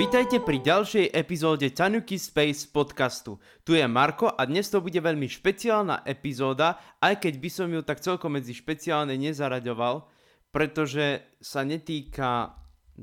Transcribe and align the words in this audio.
Vítajte 0.00 0.40
pri 0.40 0.64
ďalšej 0.64 1.12
epizóde 1.12 1.68
Tanuki 1.76 2.16
Space 2.16 2.64
podcastu. 2.72 3.36
Tu 3.68 3.76
je 3.76 3.84
Marko 3.84 4.32
a 4.32 4.48
dnes 4.48 4.64
to 4.72 4.80
bude 4.80 4.96
veľmi 4.96 5.28
špeciálna 5.28 6.08
epizóda, 6.08 6.80
aj 7.04 7.20
keď 7.20 7.34
by 7.36 7.50
som 7.52 7.68
ju 7.68 7.84
tak 7.84 8.00
celkom 8.00 8.32
medzi 8.32 8.56
špeciálne 8.56 9.12
nezaraďoval, 9.20 10.08
pretože 10.48 11.20
sa 11.44 11.68
netýka 11.68 12.56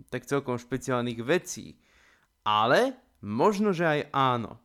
tak 0.09 0.25
celkom 0.25 0.57
špeciálnych 0.57 1.21
vecí. 1.21 1.77
Ale 2.41 2.97
možno, 3.21 3.77
že 3.77 3.86
aj 3.86 4.01
áno. 4.09 4.57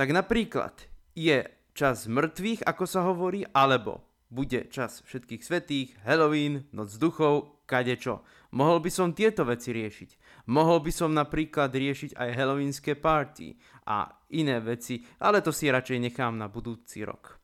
Tak 0.00 0.08
napríklad 0.08 0.80
je 1.12 1.44
čas 1.76 2.08
mŕtvych, 2.08 2.64
ako 2.64 2.84
sa 2.88 3.04
hovorí, 3.04 3.44
alebo 3.52 4.07
bude 4.28 4.68
čas 4.68 5.00
všetkých 5.04 5.42
svetých, 5.42 5.88
Halloween, 6.04 6.68
noc 6.72 6.92
duchov, 7.00 7.64
kadečo. 7.68 8.24
Mohol 8.56 8.80
by 8.80 8.90
som 8.92 9.12
tieto 9.12 9.44
veci 9.44 9.76
riešiť. 9.76 10.10
Mohol 10.48 10.88
by 10.88 10.92
som 10.92 11.12
napríklad 11.12 11.68
riešiť 11.68 12.16
aj 12.16 12.28
halloweenské 12.32 12.96
party 12.96 13.60
a 13.84 14.08
iné 14.32 14.56
veci, 14.64 15.04
ale 15.20 15.44
to 15.44 15.52
si 15.52 15.68
radšej 15.68 16.08
nechám 16.08 16.40
na 16.40 16.48
budúci 16.48 17.04
rok. 17.04 17.36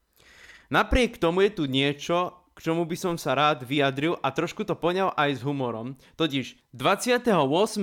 Napriek 0.72 1.20
tomu 1.20 1.44
je 1.44 1.52
tu 1.52 1.64
niečo, 1.68 2.44
k 2.54 2.70
čomu 2.70 2.86
by 2.86 2.96
som 2.96 3.14
sa 3.18 3.34
rád 3.34 3.66
vyjadril 3.66 4.14
a 4.22 4.30
trošku 4.30 4.62
to 4.62 4.78
poňal 4.78 5.10
aj 5.18 5.36
s 5.36 5.44
humorom. 5.44 5.98
Totiž 6.14 6.70
28. 6.72 7.26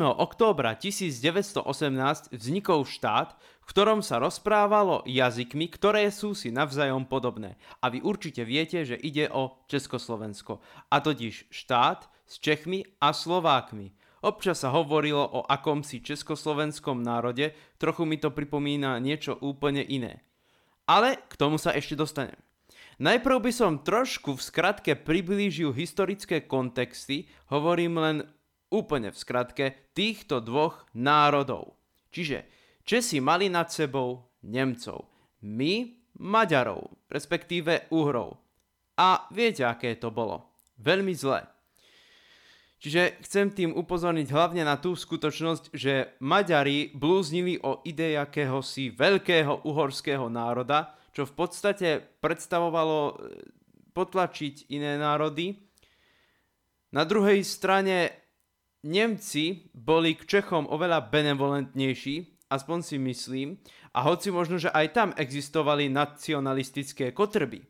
októbra 0.01 0.79
1918 0.79 2.31
vznikol 2.31 2.87
štát, 2.87 3.35
ktorom 3.71 4.03
sa 4.03 4.19
rozprávalo 4.19 5.07
jazykmi, 5.07 5.71
ktoré 5.71 6.11
sú 6.11 6.35
si 6.35 6.51
navzájom 6.51 7.07
podobné. 7.07 7.55
A 7.79 7.87
vy 7.87 8.03
určite 8.03 8.43
viete, 8.43 8.83
že 8.83 8.99
ide 8.99 9.31
o 9.31 9.63
Československo. 9.71 10.59
A 10.91 10.99
totiž 10.99 11.47
štát 11.47 12.11
s 12.27 12.35
Čechmi 12.43 12.83
a 12.99 13.15
Slovákmi. 13.15 13.95
Občas 14.27 14.67
sa 14.67 14.75
hovorilo 14.75 15.23
o 15.23 15.47
akomsi 15.47 16.03
československom 16.03 16.99
národe, 16.99 17.55
trochu 17.79 18.03
mi 18.03 18.19
to 18.19 18.35
pripomína 18.35 18.99
niečo 18.99 19.39
úplne 19.39 19.87
iné. 19.87 20.19
Ale 20.83 21.23
k 21.31 21.33
tomu 21.39 21.55
sa 21.55 21.71
ešte 21.71 21.95
dostanem. 21.95 22.35
Najprv 22.99 23.39
by 23.39 23.51
som 23.55 23.81
trošku 23.81 24.35
v 24.35 24.45
skratke 24.45 24.99
priblížil 24.99 25.71
historické 25.71 26.43
kontexty, 26.43 27.31
hovorím 27.47 27.97
len 27.97 28.17
úplne 28.67 29.15
v 29.15 29.17
skratke, 29.17 29.65
týchto 29.95 30.43
dvoch 30.43 30.85
národov. 30.91 31.79
Čiže 32.11 32.60
Česi 32.81 33.21
mali 33.21 33.47
nad 33.47 33.69
sebou 33.69 34.25
Nemcov, 34.41 35.05
my 35.45 36.01
Maďarov, 36.21 37.07
respektíve 37.09 37.89
Uhrov. 37.93 38.37
A 38.97 39.25
viete, 39.33 39.65
aké 39.65 39.97
to 39.97 40.13
bolo? 40.13 40.61
Veľmi 40.77 41.13
zlé. 41.13 41.45
Čiže 42.81 43.21
chcem 43.21 43.53
tým 43.53 43.71
upozorniť 43.77 44.27
hlavne 44.33 44.65
na 44.65 44.73
tú 44.81 44.97
skutočnosť, 44.97 45.69
že 45.69 46.17
Maďari 46.17 46.89
blúznili 46.97 47.61
o 47.61 47.85
idei 47.85 48.17
akéhosi 48.17 48.89
veľkého 48.89 49.69
uhorského 49.69 50.25
národa, 50.33 50.97
čo 51.13 51.29
v 51.29 51.33
podstate 51.37 52.01
predstavovalo 52.17 52.99
e, 53.05 53.13
potlačiť 53.93 54.73
iné 54.73 54.97
národy. 54.97 55.61
Na 56.89 57.05
druhej 57.05 57.45
strane 57.45 58.17
Nemci 58.81 59.69
boli 59.77 60.17
k 60.17 60.25
Čechom 60.25 60.65
oveľa 60.65 61.05
benevolentnejší, 61.05 62.30
aspoň 62.51 62.79
si 62.83 62.99
myslím, 62.99 63.55
a 63.95 64.03
hoci 64.03 64.27
možno, 64.35 64.59
že 64.59 64.67
aj 64.67 64.87
tam 64.91 65.09
existovali 65.15 65.87
nacionalistické 65.87 67.15
kotrby, 67.15 67.63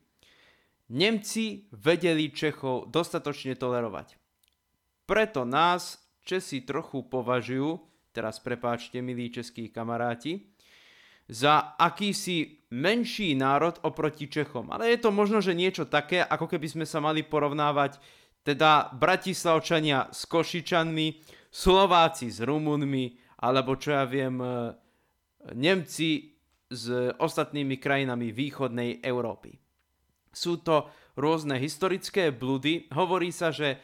Nemci 0.92 1.72
vedeli 1.72 2.36
Čechov 2.36 2.92
dostatočne 2.92 3.56
tolerovať. 3.56 4.20
Preto 5.08 5.48
nás 5.48 6.04
Česi 6.22 6.68
trochu 6.68 7.08
považujú, 7.08 7.80
teraz 8.12 8.44
prepáčte 8.44 9.00
milí 9.00 9.32
českí 9.32 9.72
kamaráti, 9.72 10.52
za 11.32 11.80
akýsi 11.80 12.68
menší 12.76 13.40
národ 13.40 13.80
oproti 13.88 14.28
Čechom. 14.28 14.68
Ale 14.68 14.92
je 14.92 15.00
to 15.00 15.16
možno, 15.16 15.40
že 15.40 15.56
niečo 15.56 15.88
také, 15.88 16.20
ako 16.20 16.52
keby 16.52 16.68
sme 16.68 16.86
sa 16.86 17.00
mali 17.00 17.24
porovnávať 17.24 17.96
teda 18.44 18.92
Bratislavčania 18.92 20.12
s 20.12 20.28
Košičanmi, 20.28 21.08
Slováci 21.52 22.32
s 22.32 22.40
Rumunmi, 22.40 23.20
alebo 23.44 23.76
čo 23.76 23.92
ja 23.92 24.08
viem, 24.08 24.40
e, 24.40 24.72
Nemci 25.52 26.32
s 26.72 26.88
ostatnými 27.20 27.76
krajinami 27.76 28.32
východnej 28.32 29.04
Európy. 29.04 29.52
Sú 30.32 30.64
to 30.64 30.88
rôzne 31.20 31.60
historické 31.60 32.32
blúdy. 32.32 32.88
Hovorí 32.96 33.36
sa, 33.36 33.52
že 33.52 33.76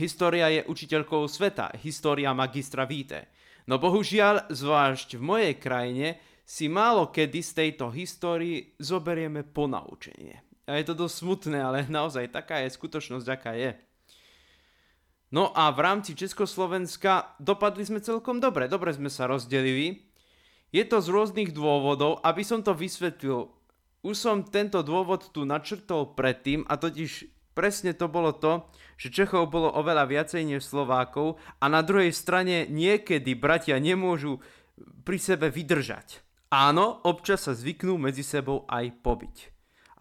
história 0.00 0.48
je 0.48 0.64
učiteľkou 0.64 1.28
sveta, 1.28 1.76
história 1.84 2.32
magistra 2.32 2.88
víte. 2.88 3.28
No 3.68 3.76
bohužiaľ, 3.76 4.48
zvlášť 4.48 5.20
v 5.20 5.22
mojej 5.22 5.54
krajine, 5.60 6.16
si 6.42 6.66
málo 6.66 7.12
kedy 7.12 7.40
z 7.44 7.52
tejto 7.52 7.92
histórii 7.92 8.74
zoberieme 8.80 9.46
ponaučenie. 9.46 10.64
A 10.66 10.78
je 10.80 10.84
to 10.88 10.94
dosť 10.96 11.14
smutné, 11.20 11.58
ale 11.60 11.78
naozaj 11.92 12.32
taká 12.32 12.64
je 12.64 12.72
skutočnosť, 12.72 13.26
aká 13.28 13.52
je. 13.54 13.76
No 15.32 15.48
a 15.56 15.72
v 15.72 15.80
rámci 15.80 16.12
Československa 16.12 17.40
dopadli 17.40 17.88
sme 17.88 18.04
celkom 18.04 18.36
dobre, 18.36 18.68
dobre 18.68 18.92
sme 18.92 19.08
sa 19.08 19.24
rozdelili. 19.24 20.04
Je 20.68 20.84
to 20.84 21.00
z 21.00 21.08
rôznych 21.08 21.56
dôvodov, 21.56 22.20
aby 22.20 22.44
som 22.44 22.60
to 22.60 22.76
vysvetlil. 22.76 23.48
Už 24.04 24.12
som 24.12 24.44
tento 24.44 24.84
dôvod 24.84 25.32
tu 25.32 25.48
načrtol 25.48 26.12
predtým 26.12 26.68
a 26.68 26.76
totiž 26.76 27.24
presne 27.56 27.96
to 27.96 28.12
bolo 28.12 28.36
to, 28.36 28.68
že 29.00 29.08
Čechov 29.08 29.48
bolo 29.48 29.72
oveľa 29.72 30.04
viacej 30.04 30.42
než 30.44 30.68
Slovákov 30.68 31.40
a 31.60 31.64
na 31.72 31.80
druhej 31.80 32.12
strane 32.12 32.68
niekedy 32.68 33.32
bratia 33.32 33.80
nemôžu 33.80 34.36
pri 35.04 35.16
sebe 35.16 35.48
vydržať. 35.48 36.20
Áno, 36.52 37.00
občas 37.08 37.48
sa 37.48 37.56
zvyknú 37.56 37.96
medzi 37.96 38.20
sebou 38.20 38.68
aj 38.68 38.92
pobiť. 39.00 39.36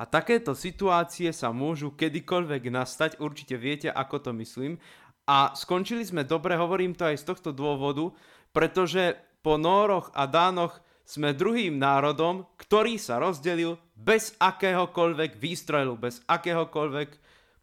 A 0.01 0.09
takéto 0.09 0.57
situácie 0.57 1.29
sa 1.29 1.53
môžu 1.53 1.93
kedykoľvek 1.93 2.73
nastať, 2.73 3.11
určite 3.21 3.53
viete, 3.53 3.85
ako 3.85 4.17
to 4.17 4.31
myslím. 4.41 4.81
A 5.29 5.53
skončili 5.53 6.01
sme 6.05 6.25
dobre, 6.25 6.57
hovorím 6.57 6.97
to 6.97 7.05
aj 7.05 7.21
z 7.21 7.27
tohto 7.27 7.49
dôvodu, 7.53 8.09
pretože 8.51 9.15
po 9.41 9.57
Nóroch 9.57 10.13
a 10.13 10.25
Dánoch 10.29 10.81
sme 11.05 11.35
druhým 11.35 11.75
národom, 11.75 12.47
ktorý 12.55 12.95
sa 12.95 13.19
rozdelil 13.19 13.75
bez 13.97 14.37
akéhokoľvek 14.39 15.37
výstrelu, 15.37 15.97
bez 15.97 16.23
akéhokoľvek 16.29 17.09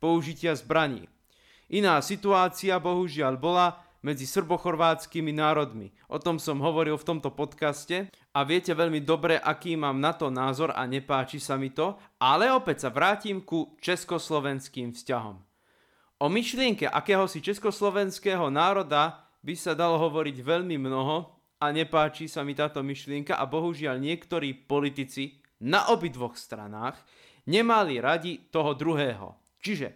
použitia 0.03 0.55
zbraní. 0.55 1.07
Iná 1.69 2.01
situácia 2.01 2.81
bohužiaľ 2.81 3.35
bola, 3.37 3.89
medzi 3.99 4.31
srbochorvátskymi 4.31 5.35
národmi. 5.35 5.91
O 6.07 6.23
tom 6.23 6.39
som 6.39 6.63
hovoril 6.63 6.95
v 6.95 7.09
tomto 7.15 7.35
podcaste 7.35 8.07
a 8.31 8.41
viete 8.47 8.71
veľmi 8.71 9.03
dobre, 9.03 9.35
aký 9.35 9.75
mám 9.75 9.99
na 9.99 10.15
to 10.15 10.31
názor 10.31 10.71
a 10.71 10.87
nepáči 10.87 11.43
sa 11.43 11.59
mi 11.59 11.75
to, 11.75 11.99
ale 12.23 12.47
opäť 12.55 12.87
sa 12.87 12.91
vrátim 12.95 13.43
ku 13.43 13.75
československým 13.83 14.95
vzťahom. 14.95 15.48
O 16.19 16.27
myšlienke 16.27 16.91
akéhosi 16.91 17.39
československého 17.39 18.51
národa 18.51 19.23
by 19.39 19.55
sa 19.55 19.79
dalo 19.79 20.03
hovoriť 20.03 20.43
veľmi 20.43 20.75
mnoho 20.75 21.31
a 21.62 21.71
nepáči 21.71 22.27
sa 22.27 22.43
mi 22.43 22.59
táto 22.59 22.83
myšlienka 22.83 23.39
a 23.39 23.47
bohužiaľ 23.47 24.03
niektorí 24.03 24.67
politici 24.67 25.39
na 25.62 25.95
obidvoch 25.95 26.34
stranách 26.34 26.99
nemali 27.47 28.03
radi 28.03 28.51
toho 28.51 28.75
druhého. 28.75 29.59
Čiže 29.62 29.95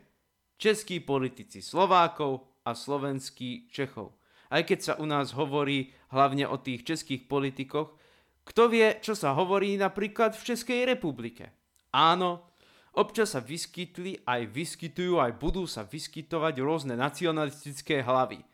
českí 0.58 1.02
politici 1.02 1.58
Slovákov 1.58 2.62
a 2.62 2.70
slovenský 2.70 3.66
Čechov. 3.66 4.14
Aj 4.46 4.62
keď 4.62 4.78
sa 4.78 4.94
u 5.02 5.06
nás 5.10 5.34
hovorí 5.34 5.90
hlavne 6.14 6.46
o 6.46 6.54
tých 6.54 6.86
českých 6.86 7.26
politikoch, 7.26 7.98
kto 8.46 8.70
vie, 8.70 8.98
čo 9.02 9.18
sa 9.18 9.34
hovorí 9.34 9.74
napríklad 9.74 10.38
v 10.38 10.54
Českej 10.54 10.86
republike. 10.86 11.50
Áno, 11.94 12.51
občas 12.96 13.36
sa 13.36 13.40
vyskytli, 13.40 14.24
aj 14.24 14.48
vyskytujú, 14.52 15.20
aj 15.20 15.32
budú 15.36 15.64
sa 15.68 15.84
vyskytovať 15.84 16.54
rôzne 16.60 16.94
nacionalistické 16.96 18.00
hlavy. 18.00 18.44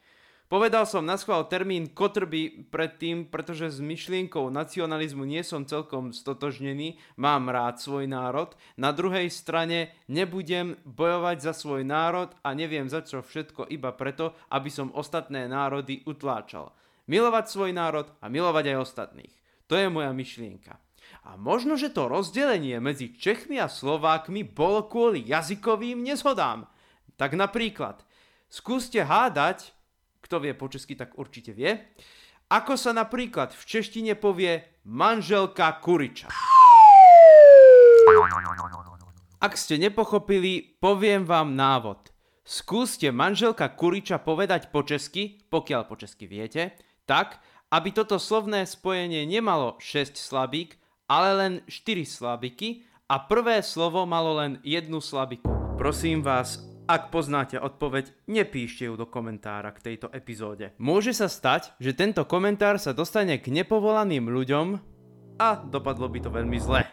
Povedal 0.49 0.89
som 0.89 1.05
na 1.05 1.21
schvál 1.21 1.45
termín 1.45 1.93
kotrby 1.93 2.73
predtým, 2.73 3.29
pretože 3.29 3.69
s 3.69 3.85
myšlienkou 3.85 4.49
nacionalizmu 4.49 5.29
nie 5.29 5.45
som 5.45 5.69
celkom 5.69 6.17
stotožnený, 6.17 6.97
mám 7.21 7.53
rád 7.53 7.77
svoj 7.77 8.09
národ. 8.09 8.57
Na 8.81 8.89
druhej 8.97 9.29
strane 9.29 9.93
nebudem 10.09 10.81
bojovať 10.89 11.45
za 11.45 11.53
svoj 11.53 11.85
národ 11.85 12.33
a 12.41 12.57
neviem 12.57 12.89
za 12.89 13.05
čo 13.05 13.21
všetko 13.21 13.69
iba 13.69 13.93
preto, 13.93 14.33
aby 14.49 14.73
som 14.73 14.89
ostatné 14.97 15.53
národy 15.53 16.01
utláčal. 16.09 16.73
Milovať 17.13 17.45
svoj 17.53 17.77
národ 17.77 18.09
a 18.17 18.33
milovať 18.33 18.73
aj 18.73 18.89
ostatných. 18.89 19.35
To 19.69 19.77
je 19.77 19.93
moja 19.93 20.17
myšlienka. 20.17 20.88
A 21.29 21.37
možno, 21.37 21.77
že 21.77 21.93
to 21.93 22.09
rozdelenie 22.09 22.81
medzi 22.81 23.13
Čechmi 23.13 23.61
a 23.61 23.69
Slovákmi 23.69 24.47
bolo 24.47 24.89
kvôli 24.89 25.21
jazykovým 25.29 26.01
nezhodám. 26.01 26.65
Tak 27.19 27.37
napríklad, 27.37 28.01
skúste 28.49 29.05
hádať, 29.05 29.77
kto 30.25 30.41
vie 30.41 30.53
po 30.57 30.73
česky, 30.73 30.97
tak 30.97 31.19
určite 31.21 31.53
vie. 31.53 31.77
Ako 32.49 32.81
sa 32.81 32.97
napríklad 32.97 33.53
v 33.53 33.63
češtine 33.65 34.17
povie 34.17 34.65
manželka 34.89 35.69
kuriča. 35.85 36.33
Ak 39.39 39.55
ste 39.61 39.77
nepochopili, 39.77 40.81
poviem 40.81 41.29
vám 41.29 41.53
návod. 41.53 42.09
Skúste 42.49 43.13
manželka 43.13 43.69
kuriča 43.69 44.17
povedať 44.17 44.73
po 44.73 44.81
česky, 44.81 45.45
pokiaľ 45.53 45.83
po 45.85 46.01
česky 46.01 46.25
viete, 46.25 46.73
tak, 47.05 47.37
aby 47.69 47.93
toto 47.93 48.17
slovné 48.17 48.65
spojenie 48.65 49.29
nemalo 49.29 49.77
6 49.77 50.17
slabík, 50.17 50.78
ale 51.09 51.31
len 51.35 51.53
4 51.65 52.05
slabiky 52.05 52.85
a 53.09 53.17
prvé 53.17 53.65
slovo 53.65 54.05
malo 54.05 54.37
len 54.37 54.61
jednu 54.61 55.01
slabiku. 55.01 55.49
Prosím 55.81 56.21
vás, 56.21 56.61
ak 56.85 57.09
poznáte 57.09 57.57
odpoveď, 57.61 58.13
nepíšte 58.29 58.89
ju 58.89 58.97
do 58.97 59.09
komentára 59.09 59.73
k 59.73 59.93
tejto 59.93 60.13
epizóde. 60.13 60.77
Môže 60.77 61.17
sa 61.17 61.29
stať, 61.29 61.73
že 61.81 61.97
tento 61.97 62.25
komentár 62.29 62.77
sa 62.77 62.93
dostane 62.93 63.41
k 63.41 63.49
nepovolaným 63.49 64.29
ľuďom 64.29 64.67
a 65.41 65.49
dopadlo 65.69 66.09
by 66.09 66.19
to 66.21 66.31
veľmi 66.33 66.61
zle. 66.61 66.85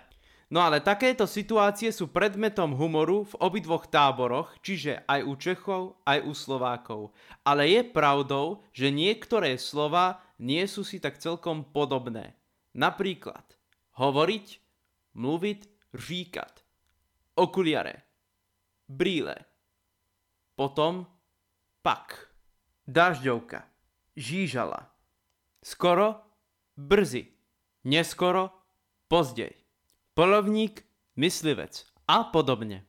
No 0.51 0.61
ale 0.61 0.77
takéto 0.77 1.25
situácie 1.25 1.89
sú 1.89 2.13
predmetom 2.13 2.77
humoru 2.77 3.25
v 3.25 3.33
obidvoch 3.41 3.89
táboroch, 3.89 4.53
čiže 4.61 5.01
aj 5.09 5.19
u 5.25 5.33
Čechov, 5.35 5.81
aj 6.05 6.21
u 6.21 6.31
Slovákov. 6.37 7.01
Ale 7.41 7.65
je 7.65 7.81
pravdou, 7.81 8.61
že 8.69 8.93
niektoré 8.93 9.57
slova 9.57 10.21
nie 10.37 10.63
sú 10.69 10.85
si 10.85 11.01
tak 11.01 11.17
celkom 11.17 11.65
podobné. 11.65 12.37
Napríklad 12.77 13.54
hovoriť, 13.95 14.47
mluviť, 15.15 15.59
říkat, 15.95 16.53
okuliare, 17.35 18.03
brýle, 18.87 19.35
potom 20.55 21.07
pak, 21.81 22.31
dažďovka, 22.87 23.63
žížala, 24.15 24.91
skoro, 25.63 26.21
brzy, 26.75 27.31
neskoro, 27.83 28.51
pozdej 29.07 29.65
polovník, 30.15 30.87
myslivec 31.19 31.85
a 32.07 32.23
podobne. 32.31 32.87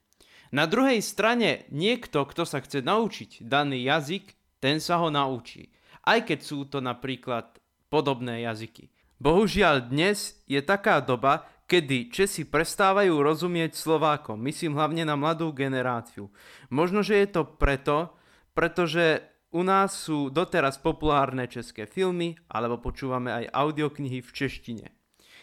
Na 0.55 0.71
druhej 0.71 1.03
strane 1.03 1.67
niekto, 1.75 2.23
kto 2.23 2.47
sa 2.47 2.63
chce 2.63 2.81
naučiť 2.87 3.43
daný 3.43 3.83
jazyk, 3.83 4.33
ten 4.63 4.79
sa 4.79 5.03
ho 5.03 5.11
naučí. 5.11 5.75
Aj 6.07 6.23
keď 6.23 6.39
sú 6.41 6.71
to 6.71 6.79
napríklad 6.79 7.59
podobné 7.91 8.47
jazyky. 8.47 8.95
Bohužiaľ 9.17 9.89
dnes 9.89 10.37
je 10.45 10.61
taká 10.61 11.01
doba, 11.01 11.49
kedy 11.67 12.13
Česi 12.13 12.47
prestávajú 12.47 13.17
rozumieť 13.21 13.75
Slovákom, 13.75 14.39
myslím 14.47 14.77
hlavne 14.77 15.03
na 15.03 15.19
mladú 15.19 15.51
generáciu. 15.51 16.31
Možno, 16.69 17.03
že 17.03 17.25
je 17.25 17.29
to 17.33 17.43
preto, 17.45 18.15
pretože 18.53 19.25
u 19.51 19.65
nás 19.65 19.97
sú 19.97 20.29
doteraz 20.29 20.79
populárne 20.79 21.49
české 21.49 21.89
filmy, 21.89 22.37
alebo 22.47 22.79
počúvame 22.79 23.33
aj 23.33 23.51
audioknihy 23.51 24.21
v 24.21 24.31
češtine 24.31 24.87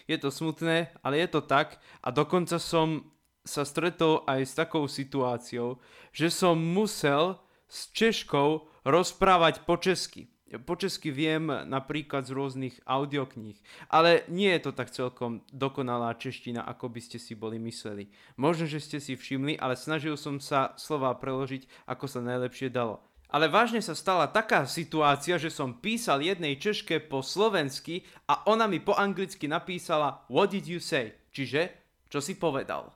je 0.08 0.18
to 0.20 0.30
smutné, 0.32 0.92
ale 1.04 1.20
je 1.24 1.28
to 1.32 1.42
tak 1.44 1.80
a 2.04 2.12
dokonca 2.12 2.60
som 2.60 3.12
sa 3.44 3.68
stretol 3.68 4.24
aj 4.28 4.40
s 4.48 4.54
takou 4.56 4.88
situáciou, 4.88 5.80
že 6.16 6.32
som 6.32 6.56
musel 6.56 7.40
s 7.68 7.92
Češkou 7.92 8.84
rozprávať 8.88 9.68
po 9.68 9.76
česky. 9.80 10.32
Po 10.62 10.78
česky 10.78 11.10
viem 11.10 11.50
napríklad 11.50 12.30
z 12.30 12.36
rôznych 12.38 12.76
audiokníh, 12.86 13.58
ale 13.90 14.22
nie 14.30 14.54
je 14.54 14.70
to 14.70 14.72
tak 14.78 14.94
celkom 14.94 15.42
dokonalá 15.50 16.14
čeština, 16.14 16.62
ako 16.62 16.94
by 16.94 17.02
ste 17.02 17.18
si 17.18 17.34
boli 17.34 17.58
mysleli. 17.58 18.14
Možno, 18.38 18.70
že 18.70 18.78
ste 18.78 19.02
si 19.02 19.18
všimli, 19.18 19.58
ale 19.58 19.74
snažil 19.74 20.14
som 20.14 20.38
sa 20.38 20.78
slova 20.78 21.18
preložiť, 21.18 21.66
ako 21.90 22.06
sa 22.06 22.22
najlepšie 22.22 22.70
dalo. 22.70 23.02
Ale 23.34 23.50
vážne 23.50 23.82
sa 23.82 23.98
stala 23.98 24.30
taká 24.30 24.70
situácia, 24.70 25.42
že 25.42 25.50
som 25.50 25.74
písal 25.74 26.22
jednej 26.22 26.54
Češke 26.54 27.02
po 27.02 27.26
slovensky 27.26 28.06
a 28.30 28.46
ona 28.46 28.70
mi 28.70 28.78
po 28.78 28.94
anglicky 28.94 29.50
napísala 29.50 30.22
What 30.30 30.54
did 30.54 30.70
you 30.70 30.78
say? 30.78 31.18
Čiže, 31.34 31.74
čo 32.14 32.22
si 32.22 32.38
povedal. 32.38 32.94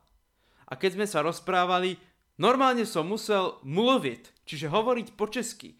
A 0.70 0.78
keď 0.78 0.94
sme 0.94 1.06
sa 1.10 1.26
rozprávali, 1.26 1.98
normálne 2.38 2.86
som 2.86 3.10
musel 3.10 3.58
mluviť, 3.66 4.46
čiže 4.46 4.70
hovoriť 4.70 5.18
po 5.18 5.26
česky. 5.26 5.74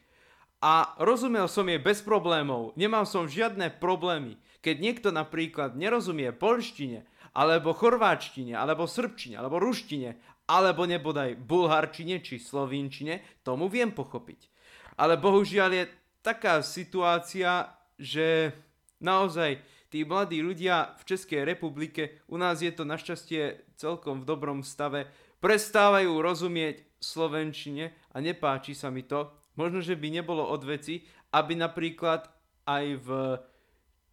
A 0.58 0.98
rozumel 0.98 1.46
som 1.46 1.70
jej 1.70 1.78
bez 1.78 2.02
problémov, 2.02 2.74
nemal 2.74 3.06
som 3.06 3.30
žiadne 3.30 3.78
problémy. 3.78 4.34
Keď 4.58 4.76
niekto 4.82 5.08
napríklad 5.14 5.78
nerozumie 5.78 6.34
polštine, 6.34 7.06
alebo 7.30 7.70
chorváčtine, 7.70 8.58
alebo 8.58 8.90
srbčine, 8.90 9.38
alebo 9.38 9.62
ruštine, 9.62 10.18
alebo 10.50 10.82
nebodaj 10.82 11.38
bulharčine 11.38 12.18
či 12.18 12.42
slovínčine, 12.42 13.44
tomu 13.46 13.70
viem 13.70 13.94
pochopiť. 13.94 14.50
Ale 14.98 15.14
bohužiaľ 15.14 15.70
je 15.70 15.84
taká 16.26 16.58
situácia, 16.66 17.70
že 17.94 18.50
naozaj 18.98 19.62
tí 19.94 20.02
mladí 20.02 20.42
ľudia 20.42 20.98
v 20.98 21.02
Českej 21.06 21.46
republike, 21.46 22.18
u 22.26 22.34
nás 22.34 22.58
je 22.58 22.74
to 22.74 22.82
našťastie 22.82 23.62
celkom 23.78 24.26
v 24.26 24.28
dobrom 24.28 24.66
stave, 24.66 25.06
prestávajú 25.38 26.18
rozumieť 26.18 26.82
slovenčine 26.98 27.94
a 28.10 28.16
nepáči 28.18 28.74
sa 28.74 28.90
mi 28.90 29.06
to. 29.06 29.37
Možno, 29.58 29.82
že 29.82 29.98
by 29.98 30.22
nebolo 30.22 30.46
od 30.46 30.62
veci, 30.62 31.02
aby 31.34 31.58
napríklad 31.58 32.30
aj 32.62 32.84
v 33.02 33.08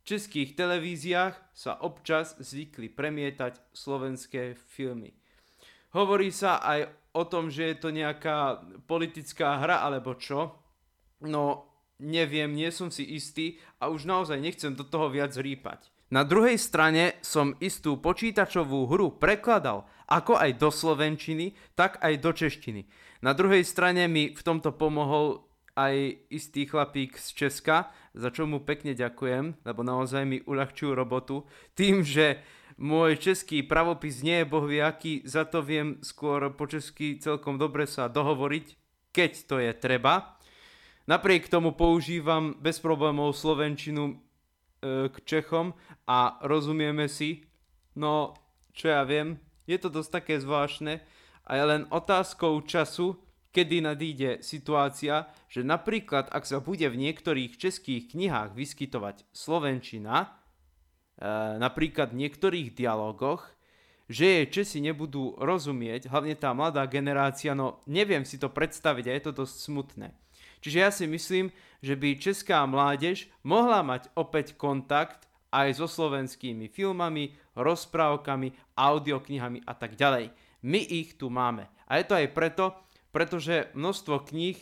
českých 0.01 0.57
televíziách 0.57 1.38
sa 1.53 1.77
občas 1.77 2.33
zvykli 2.42 2.89
premietať 2.89 3.62
slovenské 3.69 4.57
filmy. 4.57 5.13
Hovorí 5.94 6.33
sa 6.33 6.59
aj 6.59 6.92
o 7.15 7.24
tom, 7.24 7.47
že 7.53 7.71
je 7.71 7.77
to 7.77 7.89
nejaká 7.94 8.65
politická 8.89 9.62
hra 9.62 9.86
alebo 9.86 10.18
čo. 10.18 10.59
No, 11.24 11.71
neviem, 12.01 12.51
nie 12.51 12.68
som 12.74 12.92
si 12.92 13.07
istý 13.15 13.62
a 13.80 13.88
už 13.88 14.03
naozaj 14.03 14.42
nechcem 14.42 14.75
do 14.75 14.83
toho 14.83 15.07
viac 15.07 15.31
rýpať. 15.38 15.88
Na 16.13 16.21
druhej 16.21 16.62
strane 16.62 17.18
som 17.25 17.57
istú 17.57 17.97
počítačovú 17.97 18.86
hru 18.86 19.18
prekladal 19.18 19.89
ako 20.06 20.38
aj 20.38 20.51
do 20.62 20.69
slovenčiny, 20.69 21.57
tak 21.74 21.97
aj 21.97 22.13
do 22.21 22.30
češtiny. 22.30 22.86
Na 23.24 23.32
druhej 23.32 23.64
strane 23.64 24.08
mi 24.12 24.36
v 24.36 24.42
tomto 24.44 24.76
pomohol 24.76 25.46
aj 25.76 26.24
istý 26.32 26.64
chlapík 26.66 27.20
z 27.20 27.36
Česka, 27.36 27.92
za 28.16 28.32
čo 28.32 28.48
mu 28.48 28.64
pekne 28.64 28.96
ďakujem, 28.96 29.60
lebo 29.68 29.84
naozaj 29.84 30.24
mi 30.24 30.40
uľahčujú 30.48 30.96
robotu 30.96 31.44
tým, 31.76 32.00
že 32.00 32.40
môj 32.80 33.20
český 33.20 33.64
pravopis 33.64 34.24
nie 34.24 34.44
je 34.44 34.48
bohvie 34.48 34.80
aký, 34.80 35.24
za 35.28 35.44
to 35.44 35.60
viem 35.60 36.00
skôr 36.00 36.48
po 36.56 36.68
česky 36.68 37.20
celkom 37.20 37.60
dobre 37.60 37.88
sa 37.88 38.08
dohovoriť, 38.08 38.66
keď 39.12 39.32
to 39.48 39.56
je 39.60 39.72
treba. 39.76 40.40
Napriek 41.06 41.52
tomu 41.52 41.76
používam 41.76 42.56
bez 42.58 42.82
problémov 42.82 43.36
slovenčinu 43.36 44.04
e, 44.10 44.16
k 45.12 45.16
Čechom 45.28 45.78
a 46.10 46.40
rozumieme 46.42 47.06
si. 47.06 47.46
No, 47.94 48.34
čo 48.74 48.92
ja 48.92 49.06
viem, 49.06 49.38
je 49.69 49.78
to 49.78 49.92
dosť 49.92 50.10
také 50.24 50.36
zvláštne 50.42 51.00
a 51.45 51.52
je 51.56 51.64
len 51.64 51.83
otázkou 51.94 52.61
času, 52.66 53.21
kedy 53.54 53.85
nadíde 53.85 54.44
situácia, 54.44 55.30
že 55.47 55.64
napríklad 55.64 56.28
ak 56.33 56.44
sa 56.44 56.59
bude 56.59 56.90
v 56.90 56.99
niektorých 56.99 57.56
českých 57.56 58.11
knihách 58.11 58.52
vyskytovať 58.57 59.23
slovenčina, 59.31 60.45
Eh, 61.16 61.56
napríklad 61.64 62.11
v 62.11 62.28
niektorých 62.28 62.75
dialogoch, 62.75 63.47
že 64.11 64.44
jej 64.44 64.47
Česi 64.52 64.83
nebudú 64.83 65.40
rozumieť, 65.40 66.11
hlavne 66.11 66.35
tá 66.35 66.52
mladá 66.52 66.83
generácia, 66.92 67.56
no 67.56 67.80
neviem 67.87 68.28
si 68.28 68.35
to 68.35 68.52
predstaviť 68.52 69.06
a 69.07 69.16
je 69.16 69.23
to 69.23 69.31
dosť 69.31 69.56
smutné. 69.56 70.07
Čiže 70.59 70.78
ja 70.78 70.92
si 70.92 71.07
myslím, 71.07 71.56
že 71.80 71.95
by 71.95 72.19
česká 72.19 72.68
mládež 72.68 73.31
mohla 73.47 73.80
mať 73.80 74.11
opäť 74.19 74.59
kontakt 74.59 75.31
aj 75.56 75.80
so 75.80 75.87
slovenskými 75.87 76.68
filmami, 76.68 77.31
rozprávkami, 77.56 78.75
audioknihami 78.75 79.64
a 79.64 79.71
tak 79.71 79.95
ďalej. 79.95 80.35
My 80.66 80.81
ich 80.81 81.22
tu 81.22 81.30
máme. 81.30 81.69
A 81.86 82.02
je 82.02 82.10
to 82.10 82.18
aj 82.18 82.34
preto, 82.34 82.74
pretože 83.14 83.69
množstvo 83.78 84.26
kníh 84.26 84.57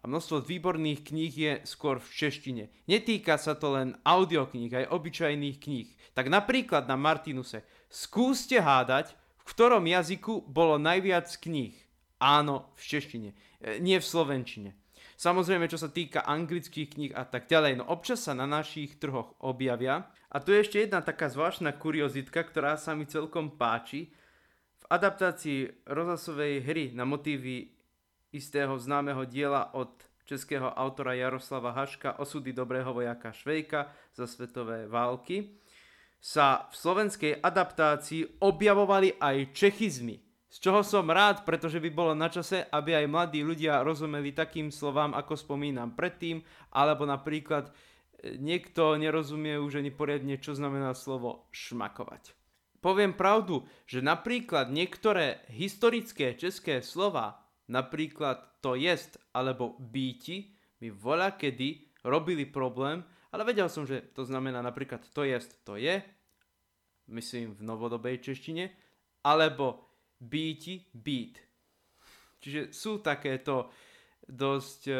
a 0.00 0.08
množstvo 0.08 0.40
výborných 0.40 1.04
kníh 1.04 1.32
je 1.32 1.52
skôr 1.68 2.00
v 2.00 2.08
češtine. 2.08 2.64
Netýka 2.88 3.36
sa 3.36 3.52
to 3.52 3.76
len 3.76 3.92
audiokníh, 4.08 4.72
aj 4.72 4.88
obyčajných 4.88 5.56
kníh. 5.60 5.88
Tak 6.16 6.32
napríklad 6.32 6.88
na 6.88 6.96
Martinuse 6.96 7.60
skúste 7.92 8.56
hádať, 8.56 9.12
v 9.12 9.42
ktorom 9.52 9.84
jazyku 9.84 10.48
bolo 10.48 10.80
najviac 10.80 11.28
kníh. 11.36 11.76
Áno, 12.16 12.72
v 12.80 12.82
češtine, 12.96 13.30
e, 13.60 13.80
nie 13.84 14.00
v 14.00 14.08
slovenčine. 14.08 14.72
Samozrejme, 15.20 15.68
čo 15.68 15.76
sa 15.76 15.92
týka 15.92 16.24
anglických 16.24 16.88
kníh 16.88 17.12
a 17.12 17.28
tak 17.28 17.46
ďalej, 17.52 17.80
no 17.80 17.84
občas 17.92 18.24
sa 18.24 18.32
na 18.32 18.48
našich 18.48 18.96
trhoch 18.96 19.36
objavia. 19.44 20.08
A 20.32 20.40
tu 20.40 20.56
je 20.56 20.64
ešte 20.64 20.80
jedna 20.80 21.04
taká 21.04 21.28
zvláštna 21.28 21.76
kuriozitka, 21.76 22.42
ktorá 22.42 22.80
sa 22.80 22.96
mi 22.96 23.04
celkom 23.04 23.54
páči. 23.54 24.10
V 24.84 24.86
adaptácii 24.92 25.88
rozhlasovej 25.88 26.60
hry 26.60 26.84
na 26.92 27.08
motívy 27.08 27.72
istého 28.36 28.76
známeho 28.76 29.24
diela 29.24 29.72
od 29.72 29.88
českého 30.28 30.68
autora 30.76 31.16
Jaroslava 31.16 31.72
Haška 31.72 32.20
Osudy 32.20 32.52
dobrého 32.52 32.92
vojaka 32.92 33.32
Švejka 33.32 33.88
za 34.12 34.28
svetové 34.28 34.84
války, 34.84 35.56
sa 36.20 36.68
v 36.68 36.74
slovenskej 36.76 37.32
adaptácii 37.40 38.44
objavovali 38.44 39.16
aj 39.20 39.56
čechizmy. 39.56 40.20
Z 40.52 40.60
čoho 40.60 40.84
som 40.84 41.08
rád, 41.08 41.48
pretože 41.48 41.80
by 41.80 41.88
bolo 41.88 42.12
na 42.12 42.28
čase, 42.28 42.68
aby 42.68 42.92
aj 42.92 43.08
mladí 43.08 43.40
ľudia 43.40 43.80
rozumeli 43.80 44.36
takým 44.36 44.68
slovám, 44.68 45.16
ako 45.16 45.32
spomínam 45.32 45.96
predtým, 45.96 46.44
alebo 46.76 47.08
napríklad 47.08 47.68
e, 47.68 47.72
niekto 48.36 49.00
nerozumie 49.00 49.56
už 49.56 49.80
ani 49.80 49.88
poriadne, 49.88 50.36
čo 50.36 50.52
znamená 50.52 50.92
slovo 50.92 51.48
šmakovať. 51.56 52.43
Poviem 52.84 53.16
pravdu, 53.16 53.64
že 53.88 54.04
napríklad 54.04 54.68
niektoré 54.68 55.40
historické 55.48 56.36
české 56.36 56.84
slova 56.84 57.40
Napríklad 57.64 58.60
to 58.60 58.76
jest 58.76 59.16
alebo 59.32 59.80
býti 59.80 60.52
mi 60.84 60.92
voľa 60.92 61.32
kedy 61.32 61.96
robili 62.04 62.44
problém 62.44 63.00
ale 63.34 63.42
vedel 63.50 63.66
som, 63.66 63.82
že 63.82 64.14
to 64.14 64.22
znamená 64.22 64.62
napríklad 64.62 65.10
to 65.10 65.26
jest, 65.26 65.58
to 65.66 65.74
je, 65.74 65.98
myslím 67.10 67.58
v 67.58 67.66
novodobej 67.66 68.22
češtine, 68.22 68.70
alebo 69.26 69.90
býti, 70.22 70.86
být. 70.94 71.42
Čiže 72.38 72.70
sú 72.70 73.02
takéto 73.02 73.74
dosť 74.22 74.82
e, 74.86 74.94
e, 74.94 74.98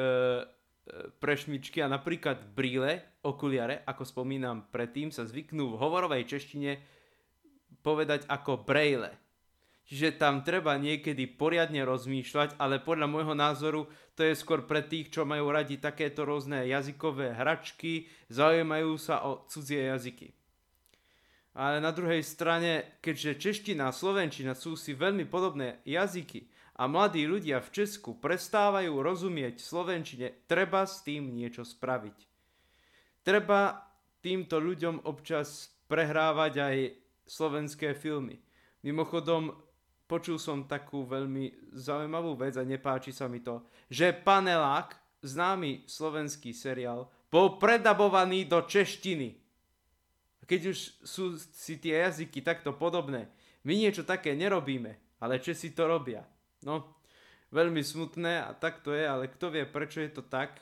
prešmičky 1.14 1.78
a 1.78 1.86
napríklad 1.86 2.42
brýle, 2.58 3.22
okuliare, 3.22 3.86
ako 3.86 4.02
spomínam 4.02 4.66
predtým, 4.66 5.14
sa 5.14 5.22
zvyknú 5.22 5.70
v 5.70 5.78
hovorovej 5.78 6.26
češtine 6.26 6.82
povedať 7.84 8.24
ako 8.26 8.64
brejle. 8.64 9.12
Čiže 9.84 10.16
tam 10.16 10.40
treba 10.40 10.80
niekedy 10.80 11.28
poriadne 11.28 11.84
rozmýšľať, 11.84 12.56
ale 12.56 12.80
podľa 12.80 13.04
môjho 13.04 13.36
názoru 13.36 13.84
to 14.16 14.24
je 14.24 14.32
skôr 14.32 14.64
pre 14.64 14.80
tých, 14.80 15.12
čo 15.12 15.28
majú 15.28 15.52
radi 15.52 15.76
takéto 15.76 16.24
rôzne 16.24 16.64
jazykové 16.64 17.36
hračky, 17.36 18.08
zaujímajú 18.32 18.96
sa 18.96 19.28
o 19.28 19.44
cudzie 19.44 19.92
jazyky. 19.92 20.32
Ale 21.54 21.84
na 21.84 21.92
druhej 21.92 22.24
strane, 22.24 22.98
keďže 23.04 23.38
čeština 23.38 23.92
a 23.92 23.94
slovenčina 23.94 24.56
sú 24.56 24.74
si 24.74 24.96
veľmi 24.96 25.28
podobné 25.28 25.84
jazyky 25.84 26.48
a 26.80 26.88
mladí 26.90 27.28
ľudia 27.28 27.62
v 27.62 27.70
Česku 27.70 28.16
prestávajú 28.18 28.90
rozumieť 28.90 29.60
slovenčine, 29.62 30.48
treba 30.50 30.88
s 30.88 31.04
tým 31.06 31.30
niečo 31.30 31.62
spraviť. 31.62 32.18
Treba 33.22 33.84
týmto 34.24 34.58
ľuďom 34.58 35.04
občas 35.06 35.70
prehrávať 35.86 36.54
aj 36.58 36.76
slovenské 37.26 37.96
filmy. 37.96 38.40
Mimochodom, 38.84 39.56
počul 40.04 40.36
som 40.36 40.68
takú 40.68 41.08
veľmi 41.08 41.72
zaujímavú 41.72 42.36
vec 42.36 42.60
a 42.60 42.64
nepáči 42.64 43.10
sa 43.10 43.26
mi 43.26 43.40
to, 43.40 43.64
že 43.88 44.12
Panelák, 44.12 44.96
známy 45.24 45.88
slovenský 45.88 46.52
seriál, 46.52 47.08
bol 47.32 47.56
predabovaný 47.56 48.44
do 48.44 48.62
češtiny. 48.62 49.40
Keď 50.44 50.60
už 50.68 50.78
sú 51.00 51.40
si 51.40 51.80
tie 51.80 52.04
jazyky 52.04 52.44
takto 52.44 52.76
podobné, 52.76 53.32
my 53.64 53.72
niečo 53.72 54.04
také 54.04 54.36
nerobíme, 54.36 54.92
ale 55.24 55.40
Česi 55.40 55.72
to 55.72 55.88
robia. 55.88 56.20
No, 56.60 57.00
veľmi 57.48 57.80
smutné 57.80 58.44
a 58.44 58.52
tak 58.52 58.84
to 58.84 58.92
je, 58.92 59.08
ale 59.08 59.32
kto 59.32 59.48
vie, 59.48 59.64
prečo 59.64 60.04
je 60.04 60.12
to 60.12 60.20
tak. 60.20 60.60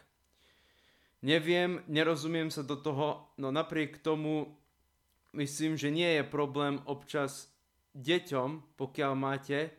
Neviem, 1.22 1.82
nerozumiem 1.90 2.50
sa 2.50 2.62
do 2.62 2.78
toho, 2.78 3.34
no 3.38 3.50
napriek 3.50 3.98
tomu 3.98 4.61
myslím, 5.32 5.76
že 5.76 5.92
nie 5.92 6.20
je 6.20 6.24
problém 6.24 6.80
občas 6.84 7.52
deťom, 7.92 8.76
pokiaľ 8.76 9.12
máte, 9.16 9.72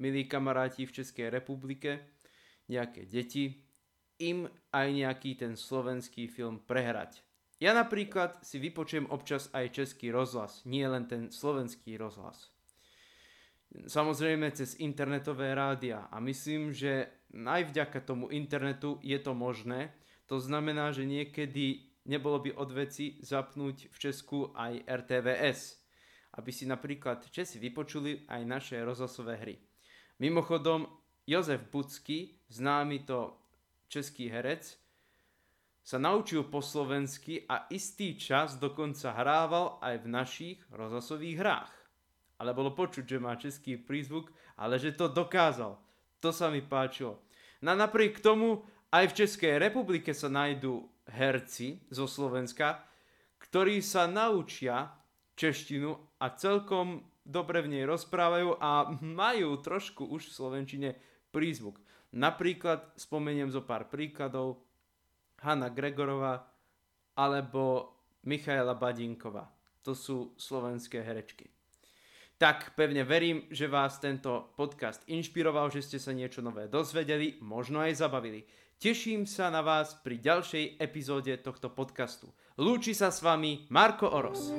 milí 0.00 0.24
kamaráti 0.26 0.88
v 0.88 0.94
Českej 1.02 1.28
republike, 1.28 2.02
nejaké 2.70 3.04
deti, 3.06 3.62
im 4.20 4.48
aj 4.70 4.86
nejaký 4.92 5.36
ten 5.36 5.56
slovenský 5.56 6.28
film 6.28 6.60
prehrať. 6.62 7.24
Ja 7.60 7.76
napríklad 7.76 8.40
si 8.40 8.56
vypočujem 8.56 9.08
občas 9.12 9.52
aj 9.52 9.76
český 9.76 10.08
rozhlas, 10.08 10.64
nie 10.64 10.84
len 10.88 11.04
ten 11.04 11.28
slovenský 11.28 12.00
rozhlas. 12.00 12.48
Samozrejme 13.70 14.50
cez 14.50 14.80
internetové 14.80 15.54
rádia 15.54 16.08
a 16.08 16.18
myslím, 16.24 16.72
že 16.72 17.06
aj 17.30 17.70
vďaka 17.70 18.00
tomu 18.02 18.32
internetu 18.32 18.98
je 19.04 19.14
to 19.20 19.36
možné. 19.36 19.92
To 20.26 20.40
znamená, 20.40 20.90
že 20.90 21.06
niekedy 21.06 21.89
nebolo 22.06 22.40
by 22.40 22.56
od 22.56 22.70
veci 22.72 23.20
zapnúť 23.20 23.92
v 23.92 23.96
Česku 23.96 24.54
aj 24.56 24.86
RTVS, 24.86 25.60
aby 26.38 26.50
si 26.54 26.64
napríklad 26.64 27.26
Česi 27.28 27.58
vypočuli 27.58 28.24
aj 28.30 28.42
naše 28.46 28.76
rozhlasové 28.80 29.34
hry. 29.36 29.56
Mimochodom, 30.20 30.86
Jozef 31.26 31.68
Bucky, 31.72 32.40
známy 32.48 33.08
to 33.08 33.40
český 33.88 34.28
herec, 34.28 34.78
sa 35.80 35.96
naučil 35.96 36.46
po 36.46 36.60
slovensky 36.60 37.48
a 37.48 37.66
istý 37.72 38.14
čas 38.14 38.60
dokonca 38.60 39.16
hrával 39.16 39.80
aj 39.80 40.04
v 40.04 40.06
našich 40.06 40.58
rozhlasových 40.70 41.36
hrách. 41.40 41.72
Ale 42.38 42.54
bolo 42.54 42.72
počuť, 42.72 43.04
že 43.04 43.18
má 43.18 43.34
český 43.36 43.80
prízvuk, 43.80 44.30
ale 44.60 44.76
že 44.78 44.92
to 44.92 45.08
dokázal. 45.08 45.80
To 46.20 46.30
sa 46.30 46.52
mi 46.52 46.60
páčilo. 46.60 47.20
No 47.64 47.72
napriek 47.76 48.20
tomu 48.20 48.64
aj 48.92 49.12
v 49.12 49.16
Českej 49.24 49.56
republike 49.56 50.12
sa 50.12 50.28
nájdú 50.28 50.88
herci 51.10 51.82
zo 51.90 52.06
Slovenska, 52.06 52.86
ktorí 53.42 53.82
sa 53.82 54.06
naučia 54.06 54.94
češtinu 55.34 56.20
a 56.20 56.26
celkom 56.36 57.02
dobre 57.24 57.62
v 57.64 57.78
nej 57.78 57.84
rozprávajú 57.86 58.58
a 58.58 58.90
majú 59.00 59.60
trošku 59.60 60.06
už 60.08 60.30
v 60.30 60.36
Slovenčine 60.36 60.90
prízvuk. 61.30 61.78
Napríklad 62.10 62.98
spomeniem 62.98 63.54
zo 63.54 63.62
pár 63.62 63.86
príkladov 63.86 64.66
Hanna 65.40 65.70
Gregorová 65.70 66.42
alebo 67.14 67.94
Michaela 68.26 68.74
Badinková. 68.74 69.48
To 69.86 69.96
sú 69.96 70.36
slovenské 70.36 71.00
herečky. 71.00 71.59
Tak 72.40 72.72
pevne 72.72 73.04
verím, 73.04 73.44
že 73.52 73.68
vás 73.68 74.00
tento 74.00 74.56
podcast 74.56 75.04
inšpiroval, 75.12 75.68
že 75.68 75.84
ste 75.84 76.00
sa 76.00 76.16
niečo 76.16 76.40
nové 76.40 76.72
dozvedeli, 76.72 77.36
možno 77.44 77.84
aj 77.84 78.00
zabavili. 78.00 78.48
Teším 78.80 79.28
sa 79.28 79.52
na 79.52 79.60
vás 79.60 79.92
pri 80.00 80.16
ďalšej 80.16 80.80
epizóde 80.80 81.36
tohto 81.44 81.68
podcastu. 81.68 82.32
Lúči 82.56 82.96
sa 82.96 83.12
s 83.12 83.20
vami 83.20 83.68
Marko 83.68 84.08
Oros. 84.08 84.56